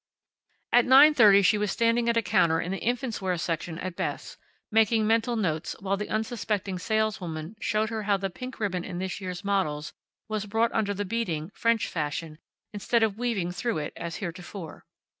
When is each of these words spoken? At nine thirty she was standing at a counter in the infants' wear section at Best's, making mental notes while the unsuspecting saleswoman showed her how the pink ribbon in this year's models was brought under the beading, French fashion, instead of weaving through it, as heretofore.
At 0.73 0.85
nine 0.85 1.13
thirty 1.13 1.43
she 1.43 1.59
was 1.59 1.69
standing 1.69 2.09
at 2.09 2.17
a 2.17 2.23
counter 2.23 2.59
in 2.59 2.71
the 2.71 2.79
infants' 2.79 3.21
wear 3.21 3.37
section 3.37 3.77
at 3.77 3.95
Best's, 3.95 4.35
making 4.71 5.05
mental 5.05 5.35
notes 5.35 5.75
while 5.79 5.95
the 5.95 6.09
unsuspecting 6.09 6.79
saleswoman 6.79 7.55
showed 7.59 7.91
her 7.91 8.01
how 8.01 8.17
the 8.17 8.31
pink 8.31 8.59
ribbon 8.59 8.83
in 8.83 8.97
this 8.97 9.21
year's 9.21 9.43
models 9.43 9.93
was 10.27 10.47
brought 10.47 10.71
under 10.73 10.95
the 10.95 11.05
beading, 11.05 11.51
French 11.53 11.87
fashion, 11.87 12.39
instead 12.73 13.03
of 13.03 13.19
weaving 13.19 13.51
through 13.51 13.77
it, 13.77 13.93
as 13.95 14.15
heretofore. 14.15 14.87